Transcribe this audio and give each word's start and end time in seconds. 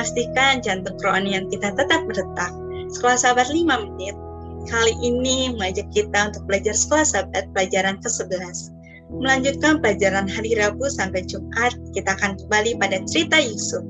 memastikan 0.00 0.64
jantung 0.64 0.96
kerohanian 0.96 1.44
kita 1.52 1.76
tetap 1.76 2.00
berdetak. 2.08 2.48
Sekolah 2.88 3.20
Sahabat 3.20 3.52
5 3.52 3.68
menit 3.68 4.16
kali 4.64 4.96
ini 5.04 5.52
mengajak 5.52 5.92
kita 5.92 6.32
untuk 6.32 6.48
belajar 6.48 6.72
Sekolah 6.72 7.04
Sahabat 7.04 7.52
pelajaran 7.52 8.00
ke-11. 8.00 8.72
Melanjutkan 9.12 9.84
pelajaran 9.84 10.24
hari 10.24 10.56
Rabu 10.56 10.88
sampai 10.88 11.28
Jumat, 11.28 11.76
kita 11.92 12.16
akan 12.16 12.40
kembali 12.40 12.80
pada 12.80 13.04
cerita 13.04 13.44
Yusuf 13.44 13.84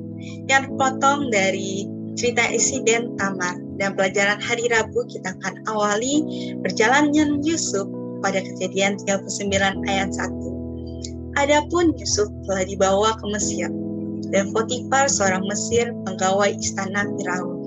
yang 0.50 0.74
terpotong 0.74 1.30
dari 1.30 1.86
cerita 2.18 2.42
insiden 2.50 3.14
Tamar. 3.14 3.54
Dan 3.78 3.94
pelajaran 3.94 4.42
hari 4.42 4.66
Rabu 4.66 5.06
kita 5.06 5.30
akan 5.38 5.62
awali 5.70 6.26
perjalanan 6.58 7.38
Yusuf 7.46 7.86
pada 8.18 8.42
kejadian 8.42 8.98
39 9.06 9.46
ayat 9.86 10.10
1. 10.10 11.38
Adapun 11.38 11.94
Yusuf 11.94 12.26
telah 12.50 12.66
dibawa 12.66 13.14
ke 13.14 13.24
Mesir, 13.30 13.70
dan 14.30 14.54
Potifar 14.54 15.10
seorang 15.10 15.44
Mesir 15.46 15.90
pegawai 16.06 16.54
istana 16.54 17.06
Firaun. 17.18 17.58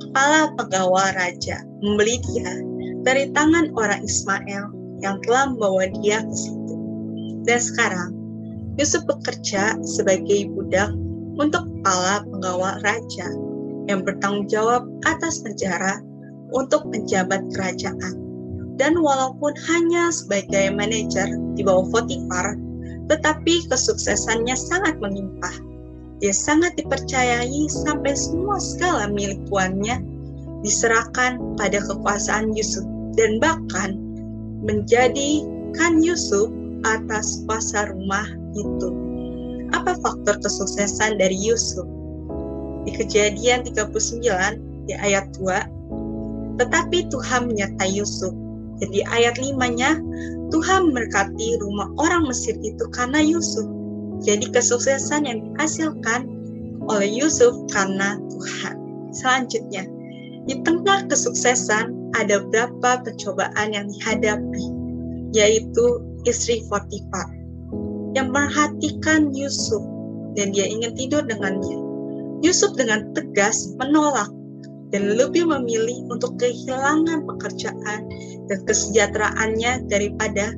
Kepala 0.00 0.52
pegawai 0.58 1.14
raja 1.16 1.64
membeli 1.80 2.20
dia 2.32 2.52
dari 3.06 3.30
tangan 3.32 3.72
orang 3.76 4.02
Ismail 4.04 4.64
yang 5.02 5.16
telah 5.26 5.52
membawa 5.52 5.88
dia 6.00 6.22
ke 6.22 6.34
situ. 6.36 6.76
Dan 7.42 7.58
sekarang, 7.58 8.10
Yusuf 8.78 9.04
bekerja 9.04 9.76
sebagai 9.84 10.48
budak 10.54 10.94
untuk 11.36 11.66
kepala 11.66 12.22
pegawai 12.28 12.80
raja 12.86 13.28
yang 13.90 14.06
bertanggung 14.06 14.46
jawab 14.46 14.86
atas 15.04 15.42
penjara 15.42 15.98
untuk 16.54 16.86
penjabat 16.92 17.42
kerajaan. 17.52 18.14
Dan 18.80 18.96
walaupun 18.96 19.52
hanya 19.68 20.08
sebagai 20.08 20.72
manajer 20.72 21.28
di 21.58 21.62
bawah 21.66 21.84
Potifar, 21.92 22.56
tetapi 23.10 23.68
kesuksesannya 23.68 24.56
sangat 24.56 24.96
melimpah. 25.02 25.71
Dia 26.22 26.30
sangat 26.30 26.78
dipercayai 26.78 27.66
sampai 27.66 28.14
semua 28.14 28.62
segala 28.62 29.10
milik 29.10 29.42
tuannya 29.50 29.98
diserahkan 30.62 31.42
pada 31.58 31.82
kekuasaan 31.82 32.54
Yusuf 32.54 32.86
dan 33.18 33.42
bahkan 33.42 33.98
menjadikan 34.62 35.98
Yusuf 35.98 36.46
atas 36.86 37.42
kuasa 37.50 37.90
rumah 37.90 38.30
itu. 38.54 38.88
Apa 39.74 39.98
faktor 39.98 40.38
kesuksesan 40.38 41.18
dari 41.18 41.34
Yusuf? 41.34 41.82
di 42.84 42.90
kejadian 42.90 43.62
39 43.66 44.90
di 44.90 44.94
ayat 44.98 45.30
2 45.38 46.58
tetapi 46.58 47.06
Tuhan 47.08 47.50
menyertai 47.50 47.90
Yusuf 47.94 48.34
jadi 48.82 49.06
ayat 49.14 49.38
5-nya 49.38 50.02
Tuhan 50.50 50.90
memberkati 50.90 51.62
rumah 51.62 51.88
orang 52.02 52.26
Mesir 52.26 52.58
itu 52.60 52.84
karena 52.90 53.22
Yusuf 53.22 53.64
jadi 54.22 54.46
kesuksesan 54.54 55.26
yang 55.26 55.38
dihasilkan 55.42 56.30
oleh 56.86 57.10
Yusuf 57.10 57.54
karena 57.70 58.18
Tuhan. 58.30 58.74
Selanjutnya 59.12 59.84
di 60.46 60.58
tengah 60.66 61.06
kesuksesan 61.06 62.14
ada 62.18 62.42
beberapa 62.42 63.02
percobaan 63.06 63.74
yang 63.74 63.86
dihadapi 63.90 64.64
yaitu 65.32 66.02
istri 66.26 66.62
Potifar 66.66 67.28
yang 68.12 68.28
memperhatikan 68.34 69.32
Yusuf 69.32 69.80
dan 70.36 70.52
dia 70.52 70.68
ingin 70.68 70.92
tidur 70.96 71.24
dengannya 71.24 71.78
Yusuf 72.42 72.74
dengan 72.74 73.14
tegas 73.14 73.72
menolak 73.78 74.28
dan 74.92 75.16
lebih 75.16 75.48
memilih 75.48 76.04
untuk 76.12 76.36
kehilangan 76.36 77.24
pekerjaan 77.24 78.00
dan 78.50 78.58
kesejahteraannya 78.68 79.88
daripada 79.88 80.52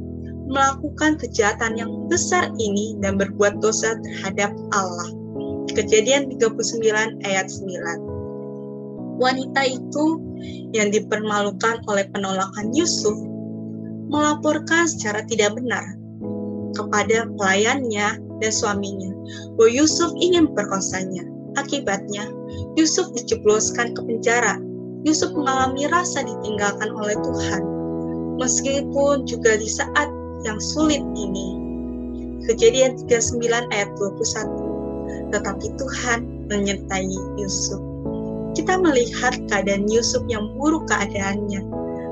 melakukan 0.48 1.16
kejahatan 1.18 1.76
yang 1.80 1.90
besar 2.08 2.52
ini 2.60 2.96
dan 3.00 3.16
berbuat 3.16 3.60
dosa 3.64 3.96
terhadap 4.04 4.52
Allah. 4.76 5.10
Kejadian 5.72 6.28
39 6.30 7.24
ayat 7.24 7.46
9. 7.48 9.18
Wanita 9.18 9.62
itu 9.66 10.06
yang 10.74 10.90
dipermalukan 10.90 11.82
oleh 11.86 12.04
penolakan 12.12 12.74
Yusuf 12.74 13.14
melaporkan 14.10 14.84
secara 14.90 15.24
tidak 15.26 15.56
benar 15.56 15.84
kepada 16.74 17.30
pelayannya 17.38 18.18
dan 18.42 18.52
suaminya 18.52 19.10
bahwa 19.56 19.70
Yusuf 19.70 20.10
ingin 20.18 20.50
memperkosanya. 20.50 21.24
Akibatnya, 21.54 22.26
Yusuf 22.74 23.14
dijebloskan 23.14 23.94
ke 23.94 24.00
penjara. 24.02 24.58
Yusuf 25.06 25.30
mengalami 25.30 25.86
rasa 25.86 26.26
ditinggalkan 26.26 26.90
oleh 26.90 27.14
Tuhan, 27.22 27.62
meskipun 28.42 29.22
juga 29.28 29.54
di 29.54 29.68
saat 29.70 30.08
yang 30.44 30.60
sulit 30.60 31.00
ini. 31.16 31.58
Kejadian 32.44 33.00
39 33.08 33.72
ayat 33.72 33.90
21. 33.96 35.32
Tetapi 35.32 35.66
Tuhan 35.80 36.20
menyertai 36.52 37.08
Yusuf. 37.40 37.80
Kita 38.54 38.78
melihat 38.78 39.34
keadaan 39.50 39.90
Yusuf 39.90 40.22
yang 40.30 40.54
buruk 40.54 40.86
keadaannya, 40.86 41.64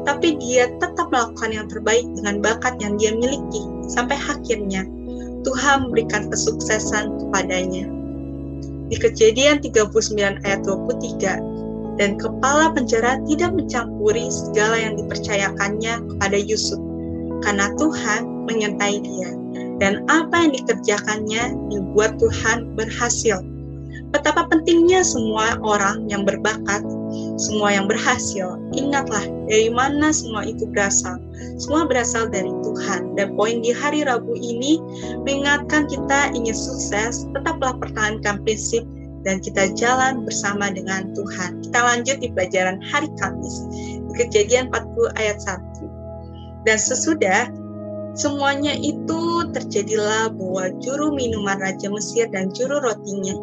tapi 0.03 0.35
dia 0.43 0.67
tetap 0.83 1.13
melakukan 1.15 1.55
yang 1.55 1.67
terbaik 1.71 2.09
dengan 2.19 2.43
bakat 2.43 2.75
yang 2.83 2.99
dia 2.99 3.15
miliki 3.15 3.63
sampai 3.87 4.19
akhirnya 4.19 4.83
Tuhan 5.47 5.87
memberikan 5.87 6.27
kesuksesan 6.35 7.23
kepadanya 7.23 7.87
di 8.93 9.01
kejadian 9.01 9.65
39 9.65 10.45
ayat 10.45 10.61
23, 10.69 11.97
dan 11.97 12.21
kepala 12.21 12.77
penjara 12.77 13.17
tidak 13.25 13.57
mencampuri 13.57 14.29
segala 14.29 14.77
yang 14.77 15.01
dipercayakannya 15.01 15.95
kepada 16.13 16.37
Yusuf, 16.37 16.77
karena 17.43 17.71
Tuhan 17.77 18.47
menyertai 18.49 18.97
dia, 19.03 19.31
dan 19.79 20.07
apa 20.11 20.47
yang 20.47 20.53
dikerjakannya 20.57 21.43
dibuat 21.71 22.19
Tuhan 22.19 22.75
berhasil. 22.79 23.43
Betapa 24.13 24.45
pentingnya 24.49 25.01
semua 25.01 25.57
orang 25.65 26.05
yang 26.13 26.29
berbakat, 26.29 26.85
semua 27.41 27.73
yang 27.73 27.89
berhasil. 27.89 28.61
Ingatlah 28.77 29.25
dari 29.49 29.73
mana 29.73 30.13
semua 30.13 30.45
itu 30.45 30.69
berasal. 30.69 31.17
Semua 31.57 31.89
berasal 31.89 32.29
dari 32.29 32.53
Tuhan. 32.61 33.17
Dan 33.17 33.33
poin 33.41 33.65
di 33.65 33.73
hari 33.73 34.05
Rabu 34.05 34.37
ini 34.37 34.77
mengingatkan 35.25 35.89
kita 35.89 36.29
ingin 36.37 36.53
sukses, 36.53 37.25
tetaplah 37.33 37.73
pertahankan 37.81 38.45
prinsip 38.45 38.85
dan 39.25 39.41
kita 39.41 39.73
jalan 39.79 40.29
bersama 40.29 40.69
dengan 40.69 41.17
Tuhan. 41.17 41.65
Kita 41.65 41.79
lanjut 41.81 42.17
di 42.21 42.29
pelajaran 42.37 42.85
hari 42.85 43.09
Kamis, 43.17 43.65
di 43.81 44.13
kejadian 44.19 44.69
40 44.69 45.09
ayat 45.17 45.41
1. 45.41 45.72
Dan 46.63 46.79
sesudah 46.79 47.51
semuanya 48.15 48.77
itu 48.79 49.51
terjadilah 49.51 50.31
bahwa 50.37 50.71
juru 50.79 51.11
minuman 51.17 51.59
Raja 51.59 51.91
Mesir 51.91 52.31
dan 52.31 52.55
juru 52.55 52.79
rotinya 52.79 53.35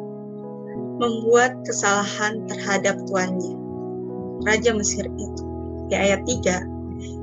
membuat 1.00 1.56
kesalahan 1.64 2.44
terhadap 2.52 3.00
tuannya, 3.08 3.56
Raja 4.44 4.76
Mesir 4.76 5.08
itu. 5.08 5.44
Di 5.90 5.96
ayat 5.98 6.22
3, 6.28 6.64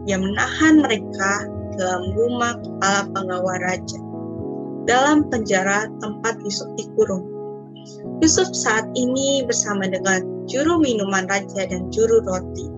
ia 0.08 0.16
menahan 0.16 0.82
mereka 0.82 1.46
dalam 1.76 2.10
rumah 2.16 2.56
kepala 2.56 3.02
pengawal 3.12 3.58
raja, 3.60 4.00
dalam 4.88 5.28
penjara 5.28 5.86
tempat 6.00 6.40
Yusuf 6.42 6.66
dikurung. 6.80 7.24
Yusuf 8.24 8.50
saat 8.56 8.88
ini 8.96 9.44
bersama 9.44 9.86
dengan 9.86 10.24
juru 10.48 10.80
minuman 10.80 11.28
raja 11.28 11.68
dan 11.68 11.92
juru 11.92 12.24
roti. 12.24 12.75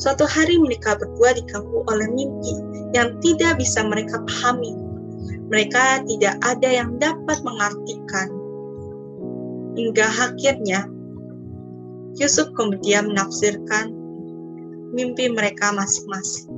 Suatu 0.00 0.24
hari 0.24 0.56
mereka 0.56 0.96
berdua 0.96 1.36
diganggu 1.36 1.84
oleh 1.84 2.08
mimpi 2.08 2.56
yang 2.96 3.20
tidak 3.20 3.60
bisa 3.60 3.84
mereka 3.84 4.16
pahami. 4.24 4.72
Mereka 5.52 6.08
tidak 6.08 6.40
ada 6.40 6.68
yang 6.72 6.96
dapat 6.96 7.38
mengartikan 7.44 8.32
hingga 9.76 10.08
akhirnya 10.08 10.88
Yusuf 12.16 12.48
kemudian 12.56 13.12
menafsirkan 13.12 13.92
mimpi 14.96 15.28
mereka 15.28 15.68
masing-masing. 15.76 16.48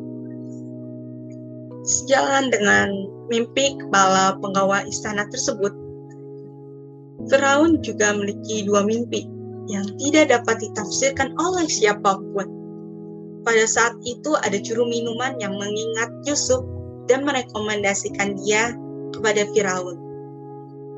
Sejalan 1.83 2.55
dengan 2.55 2.89
mimpi 3.27 3.75
kepala 3.75 4.39
penggawa 4.39 4.87
istana 4.87 5.27
tersebut, 5.35 5.75
Firaun 7.27 7.83
juga 7.83 8.15
memiliki 8.15 8.63
dua 8.71 8.87
mimpi 8.87 9.27
yang 9.67 9.83
tidak 9.99 10.31
dapat 10.31 10.63
ditafsirkan 10.63 11.35
oleh 11.43 11.67
siapa 11.67 12.23
pun. 12.33 12.62
Pada 13.43 13.67
saat 13.67 13.99
itu 14.07 14.39
ada 14.39 14.55
juru 14.55 14.87
minuman 14.87 15.35
yang 15.43 15.59
mengingat 15.59 16.11
Yusuf 16.27 16.63
dan 17.11 17.27
merekomendasikan 17.27 18.39
dia 18.39 18.71
kepada 19.11 19.47
Firaun. 19.51 19.99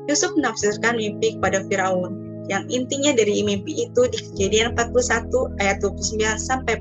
Yusuf 0.05 0.29
menafsirkan 0.37 1.01
mimpi 1.01 1.33
kepada 1.41 1.65
Firaun 1.65 2.25
yang 2.45 2.69
intinya 2.69 3.09
dari 3.17 3.41
mimpi 3.41 3.89
itu 3.89 4.05
di 4.05 4.21
kejadian 4.31 4.77
41 4.77 5.57
ayat 5.57 5.81
29 5.81 6.21
sampai 6.37 6.77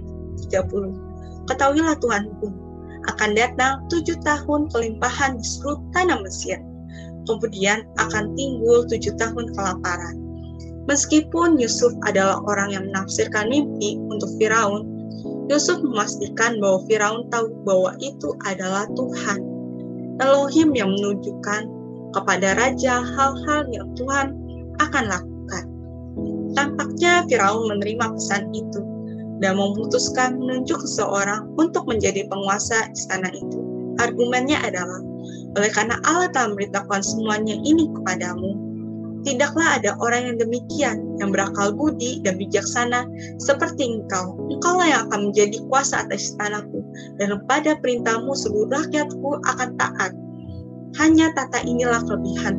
30. 0.53 1.49
Ketahuilah 1.49 1.97
Tuhanku, 2.05 2.53
akan 3.09 3.31
datang 3.37 3.85
tujuh 3.93 4.17
tahun 4.25 4.69
kelimpahan 4.73 5.41
di 5.41 5.45
seluruh 5.45 5.81
tanah 5.93 6.21
Mesir. 6.25 6.61
Kemudian 7.25 7.89
akan 7.97 8.37
timbul 8.37 8.85
tujuh 8.89 9.17
tahun 9.17 9.53
kelaparan. 9.57 10.21
Meskipun 10.85 11.57
Yusuf 11.57 11.97
adalah 12.05 12.45
orang 12.45 12.77
yang 12.77 12.85
menafsirkan 12.93 13.49
mimpi 13.49 13.97
untuk 14.13 14.29
Firaun, 14.37 14.85
Yusuf 15.53 15.77
memastikan 15.85 16.57
bahwa 16.57 16.81
Firaun 16.89 17.29
tahu 17.29 17.53
bahwa 17.69 17.93
itu 18.01 18.33
adalah 18.49 18.89
Tuhan. 18.97 19.41
Elohim 20.23 20.73
yang 20.73 20.95
menunjukkan 20.95 21.69
kepada 22.15 22.55
raja 22.57 23.03
hal-hal 23.03 23.63
yang 23.69 23.91
Tuhan 23.99 24.33
akan 24.81 25.05
lakukan. 25.11 25.65
Tampaknya 26.55 27.27
Firaun 27.29 27.67
menerima 27.69 28.15
pesan 28.15 28.55
itu 28.55 28.81
dan 29.43 29.59
memutuskan 29.59 30.39
menunjuk 30.39 30.79
seseorang 30.81 31.51
untuk 31.59 31.85
menjadi 31.91 32.25
penguasa 32.31 32.89
istana 32.95 33.29
itu. 33.35 33.59
Argumennya 33.99 34.63
adalah, 34.63 35.03
oleh 35.59 35.71
karena 35.75 35.99
Allah 36.07 36.31
telah 36.31 36.55
memberitahukan 36.55 37.03
semuanya 37.03 37.59
ini 37.67 37.91
kepadamu, 37.93 38.64
tidaklah 39.25 39.81
ada 39.81 39.97
orang 39.99 40.29
yang 40.29 40.37
demikian, 40.39 41.01
yang 41.19 41.33
berakal 41.33 41.73
budi 41.73 42.21
dan 42.23 42.37
bijaksana 42.37 43.09
seperti 43.41 43.99
engkau. 43.99 44.37
Engkaulah 44.53 44.87
yang 44.87 45.01
akan 45.11 45.33
menjadi 45.33 45.59
kuasa 45.73 46.05
atas 46.05 46.33
istanaku, 46.33 46.85
dan 47.17 47.41
pada 47.49 47.75
perintahmu 47.81 48.37
seluruh 48.37 48.71
rakyatku 48.71 49.31
akan 49.49 49.69
taat. 49.81 50.13
Hanya 51.01 51.35
tata 51.35 51.59
inilah 51.67 52.05
kelebihan 52.07 52.55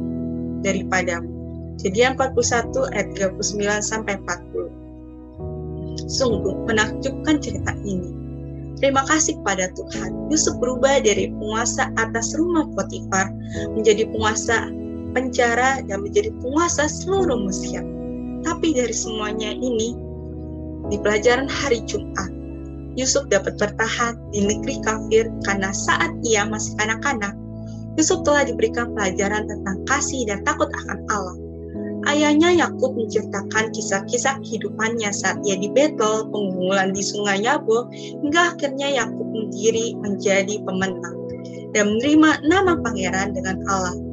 daripadamu. 0.65 1.31
Jadi 1.79 2.03
41 2.03 2.91
ayat 2.91 3.07
39 3.15 3.79
sampai 3.79 4.19
40. 4.19 6.05
Sungguh 6.09 6.67
menakjubkan 6.67 7.39
cerita 7.39 7.71
ini 7.87 8.25
Terima 8.75 9.07
kasih 9.07 9.39
kepada 9.39 9.71
Tuhan, 9.71 10.27
Yusuf 10.27 10.59
berubah 10.59 10.99
dari 10.99 11.31
penguasa 11.31 11.95
atas 11.95 12.35
rumah 12.35 12.67
Potifar 12.75 13.31
menjadi 13.71 14.03
penguasa 14.11 14.67
penjara 15.15 15.79
dan 15.87 16.03
menjadi 16.03 16.29
penguasa 16.43 16.91
seluruh 16.91 17.47
Mesir. 17.47 17.81
Tapi 18.43 18.75
dari 18.75 18.93
semuanya 18.93 19.55
ini, 19.55 19.95
di 20.91 20.99
pelajaran 21.01 21.49
hari 21.49 21.81
Jumat, 21.87 22.29
Yusuf 22.99 23.25
dapat 23.31 23.57
bertahan 23.57 24.19
di 24.29 24.45
negeri 24.45 24.77
kafir 24.85 25.31
karena 25.47 25.73
saat 25.73 26.13
ia 26.21 26.45
masih 26.45 26.77
kanak-kanak, 26.77 27.33
Yusuf 27.95 28.21
telah 28.27 28.43
diberikan 28.43 28.91
pelajaran 28.91 29.47
tentang 29.47 29.81
kasih 29.87 30.27
dan 30.27 30.43
takut 30.43 30.67
akan 30.69 30.99
Allah. 31.09 31.37
Ayahnya 32.05 32.53
Yakub 32.53 32.93
menceritakan 32.93 33.73
kisah-kisah 33.73 34.37
kehidupannya 34.45 35.09
saat 35.09 35.41
ia 35.41 35.57
di 35.57 35.73
Betel, 35.73 36.29
pengumulan 36.29 36.93
di 36.93 37.01
Sungai 37.01 37.41
Yabo, 37.41 37.89
hingga 38.21 38.53
akhirnya 38.53 38.93
Yakub 38.93 39.25
mendiri 39.25 39.97
menjadi 39.97 40.61
pemenang 40.61 41.17
dan 41.73 41.97
menerima 41.97 42.45
nama 42.45 42.77
pangeran 42.77 43.33
dengan 43.33 43.57
Allah. 43.65 44.04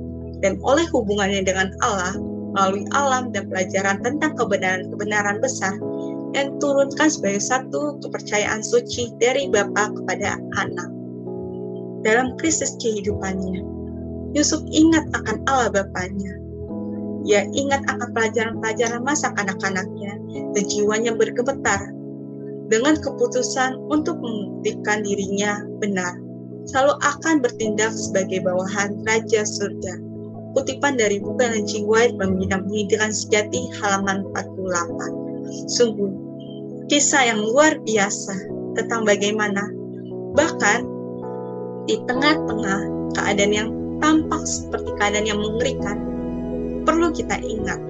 Dan 0.42 0.58
oleh 0.66 0.84
hubungannya 0.90 1.46
dengan 1.46 1.70
Allah, 1.80 2.18
melalui 2.52 2.84
alam 2.92 3.30
dan 3.30 3.48
pelajaran 3.48 4.02
tentang 4.02 4.34
kebenaran-kebenaran 4.36 5.38
besar, 5.38 5.72
yang 6.34 6.58
turunkan 6.58 7.08
sebagai 7.08 7.40
satu 7.40 8.02
kepercayaan 8.02 8.60
suci 8.60 9.14
dari 9.22 9.46
Bapa 9.48 9.94
kepada 9.94 10.36
anak. 10.58 10.90
Dalam 12.02 12.34
krisis 12.36 12.74
kehidupannya, 12.82 13.62
Yusuf 14.34 14.64
ingat 14.74 15.06
akan 15.14 15.44
Allah 15.46 15.70
Bapaknya 15.70 16.42
ia 17.22 17.46
ingat 17.54 17.86
akan 17.86 18.10
pelajaran-pelajaran 18.14 19.02
masa 19.06 19.30
kanak-kanaknya 19.38 20.18
dan 20.54 20.64
jiwanya 20.66 21.14
bergemetar 21.14 21.94
dengan 22.66 22.98
keputusan 22.98 23.78
untuk 23.92 24.18
membuktikan 24.18 25.06
dirinya 25.06 25.62
benar. 25.78 26.18
Selalu 26.66 26.94
akan 27.02 27.34
bertindak 27.42 27.90
sebagai 27.94 28.42
bawahan 28.42 29.02
Raja 29.06 29.42
Surga. 29.46 30.11
Kutipan 30.52 31.00
dari 31.00 31.16
buku 31.16 31.40
Ellen 31.40 31.64
White 31.88 32.20
Pembina 32.20 32.60
Pendidikan 32.60 33.08
Sejati 33.08 33.72
halaman 33.80 34.28
48. 34.36 35.68
Sungguh, 35.72 36.12
kisah 36.92 37.32
yang 37.32 37.40
luar 37.40 37.80
biasa 37.80 38.36
tentang 38.76 39.08
bagaimana 39.08 39.68
bahkan 40.36 40.84
di 41.88 42.00
tengah-tengah 42.08 42.80
keadaan 43.16 43.52
yang 43.52 43.68
tampak 44.00 44.42
seperti 44.44 44.90
keadaan 45.00 45.26
yang 45.28 45.40
mengerikan, 45.40 45.96
perlu 46.84 47.12
kita 47.12 47.40
ingat, 47.40 47.80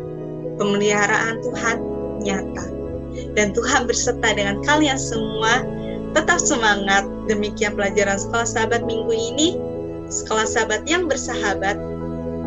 pemeliharaan 0.59 1.43
Tuhan 1.43 1.77
nyata. 2.23 2.67
Dan 3.37 3.53
Tuhan 3.53 3.85
berserta 3.85 4.33
dengan 4.33 4.61
kalian 4.65 4.97
semua. 4.97 5.65
Tetap 6.13 6.41
semangat. 6.41 7.09
Demikian 7.29 7.77
pelajaran 7.77 8.21
sekolah 8.21 8.49
sahabat 8.49 8.85
minggu 8.85 9.13
ini. 9.13 9.57
Sekolah 10.13 10.45
sahabat 10.45 10.85
yang 10.85 11.09
bersahabat, 11.09 11.77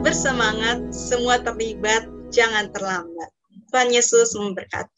bersemangat, 0.06 0.94
semua 0.94 1.42
terlibat, 1.42 2.06
jangan 2.30 2.69
terlambat. 2.69 3.30
Tuhan 3.74 3.90
Yesus 3.90 4.38
memberkati. 4.38 4.94